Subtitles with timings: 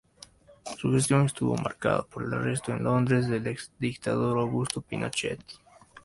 [0.79, 5.39] Su gestión estuvo marcada por el arresto en Londres del exdictador Augusto Pinochet.